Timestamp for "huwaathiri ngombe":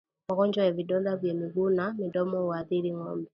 2.41-3.29